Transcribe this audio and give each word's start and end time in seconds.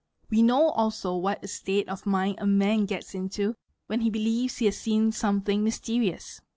We 0.31 0.41
know 0.41 0.69
also 0.69 1.15
what 1.15 1.43
a 1.43 1.47
state 1.47 1.87
of 1.87 2.05
Monind 2.05 2.37
a 2.39 2.47
man 2.47 2.87
gets 2.87 3.13
into 3.13 3.53
when 3.85 4.01
he 4.01 4.09
believes 4.09 4.57
he 4.57 4.65
has 4.65 4.75
seen 4.79 5.11
something 5.11 5.63
mysterious. 5.63 6.41